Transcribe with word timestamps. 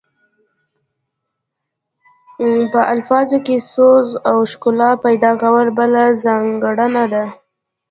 په 2.71 2.79
الفاظو 2.93 3.39
کې 3.45 3.55
سوز 3.73 4.07
او 4.29 4.37
ښکلا 4.51 4.91
پیدا 5.05 5.31
کول 5.41 5.67
بله 5.79 6.03
ځانګړنه 6.23 7.03
ده 7.13 7.25